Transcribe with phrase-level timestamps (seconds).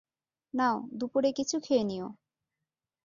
[0.53, 2.07] নাও দুপুরে কিছু খেয়ে নিও।